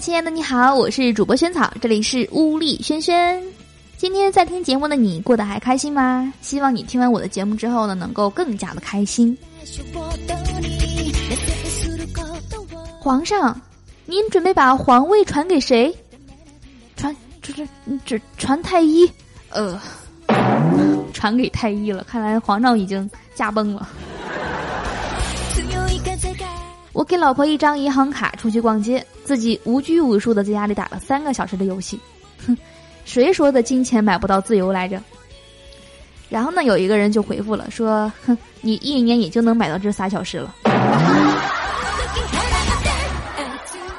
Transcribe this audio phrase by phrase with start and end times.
[0.00, 3.42] 亲爱的，你好，我是主播萱草，这里是乌力轩轩。
[3.96, 6.32] 今天在听节目的你过得还开心吗？
[6.40, 9.36] 希望你听完我的节目之后呢，能够更加的开心。
[12.98, 13.60] 皇上，
[14.06, 15.94] 您准备把皇位传给谁？
[16.96, 17.66] 传，这这
[18.04, 19.08] 这传太医。
[19.50, 19.80] 呃，
[21.12, 22.02] 传给太医了。
[22.04, 23.88] 看来皇上已经驾崩了。
[27.02, 31.98] 我给老婆一张银行卡，出去逛街，自己无拘无束的在家里打了三个小时的游戏。
[32.46, 32.56] 哼，
[33.04, 35.02] 谁说的金钱买不到自由来着？
[36.28, 40.54] 然后呢，有一个人就回复了，说：“哼，你一年也就能买到这仨小时了。”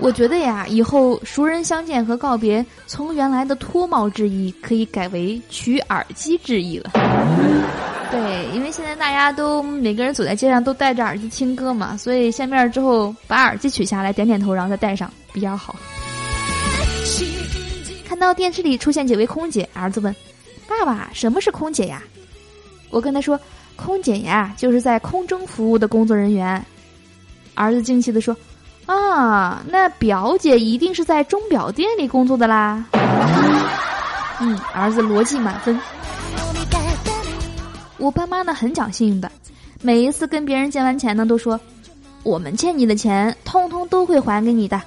[0.00, 6.90] 我觉得呀，以后熟人相见和告别，从原来的脱帽致意，可以改为取耳机致意了。
[8.10, 15.76] 对，因为现在大家都每个人走在街上都戴着耳机听歌嘛，所以见面之后把耳机取下来，点点头，然后再戴上比较好。
[18.04, 20.12] 看到电视里出现几位空姐，儿子问
[20.66, 22.02] ：“爸爸，什么是空姐呀？”
[22.90, 23.38] 我跟他说
[23.76, 26.60] ：“空姐呀，就是在空中服务的工作人员。”
[27.54, 28.36] 儿子惊奇的说
[28.86, 32.84] ：“啊，那表姐一定是在钟表店里工作的啦。”
[34.40, 35.78] 嗯，儿子逻辑满分。
[37.98, 39.30] 我爸妈呢很讲信用的，
[39.82, 41.60] 每一次跟别人借完钱呢，都说
[42.22, 44.80] 我们欠你的钱，通通都会还给你的。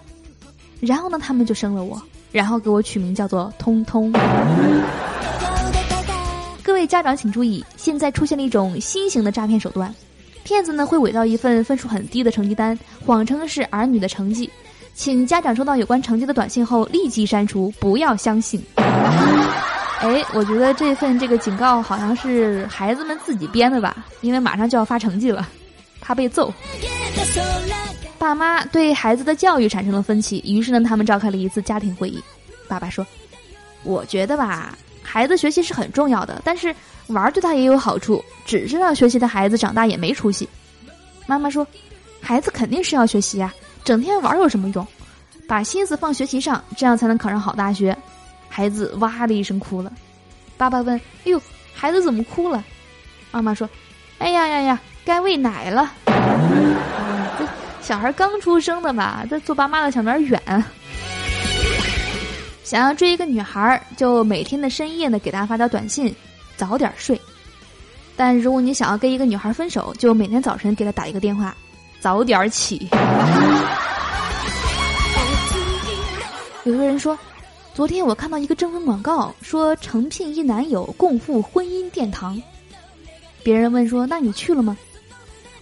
[0.79, 4.11] 然后呢，他们就生了我，然后给我取名叫做通通。
[6.63, 9.93] 各位家长请注意，现在出现了一种新型的诈骗手段，
[10.43, 14.49] 骗子呢会伪造一份分数很低的成绩单，谎称是儿女的成绩，
[14.93, 18.61] 请家长收到有关成绩的短信后立即删除，不要相信。
[18.75, 25.47] 哎，我觉得这份这个警告好像是孩子们自己编的吧，因为马上就要发成绩了，
[26.01, 26.53] 怕被揍。
[28.17, 32.21] 爸妈对孩子的教育产生了分歧，于是呢，他们召开了一次家庭会议。
[32.67, 33.05] 爸爸说
[33.83, 36.73] ：“我觉得吧，孩子学习是很重要的，但是
[37.07, 40.47] 玩对他也有好处，只是让学习的孩子长大也没出息。”
[41.27, 41.65] 妈妈说
[42.21, 44.87] ：“孩子肯定是要学习呀，整天玩有什么用？
[45.47, 47.95] 把心思放学习上，这样才能考上好大学。”
[48.49, 49.91] 孩子哇的一声哭了，
[50.57, 50.95] 爸爸问
[51.25, 51.41] ：“哎呦，
[51.73, 52.63] 孩子怎么哭了？”
[53.31, 53.69] 妈妈说
[54.19, 55.91] ：“哎呀呀呀，该喂奶了。”
[57.39, 57.47] 这
[57.81, 60.41] 小孩刚出生的吧，这做爸妈的想点远。
[62.73, 66.11] 想要追一个女孩，就每天的深夜呢给她发条短信，
[66.57, 67.21] 早点睡。
[68.15, 71.55] 但如果你想要跟一个女孩分手，就每天早晨给她打一个电话，
[71.99, 72.89] 早点起。
[76.65, 77.15] 有个人说。
[77.75, 82.41] 昨天我看到一个征婚广告，说诚聘一男友共赴婚姻殿堂。
[83.43, 84.75] 别人问说：“那你去了吗？”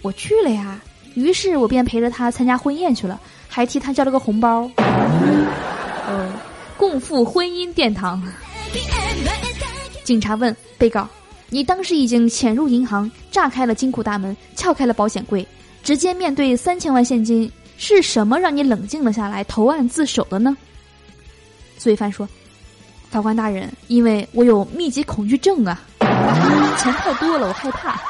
[0.02, 0.80] 我去了呀。
[1.16, 3.20] 于是我便陪着他参加婚宴去了，
[3.50, 4.72] 还替他交了个红包。
[4.78, 6.34] 呃，
[6.82, 8.20] 共赴婚姻殿堂。
[10.04, 11.08] 警察问被告
[11.48, 15.48] ：“你当时已经潜入银行，炸开了金库大门，撬开了保险柜，
[15.84, 20.58] 直接面对三千万现金，是什么让你冷静了下来，投案自首的呢？”
[21.78, 22.28] 罪犯说
[23.12, 25.80] ：“法官大人，因为我有密集恐惧症啊，
[26.80, 28.02] 钱太多了，我害怕。”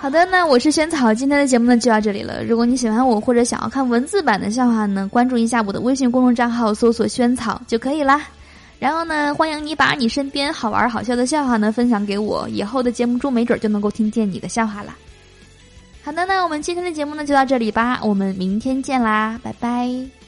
[0.00, 2.42] 好的，那我是萱草，今天的节目呢就到这里了。
[2.42, 8.22] 如果你喜欢我或者想要看文字版的笑话呢，关注一下我的微信公众账号，搜索“萱草”就可以啦。
[8.78, 14.96] 然后呢，欢迎你把你身边好玩好笑的笑话呢分享给我，以后的节目中没准就能够听见你的笑话了。
[16.02, 20.19] 好的，那我们今天的节目呢就到这里吧，我们明天见啦，拜拜。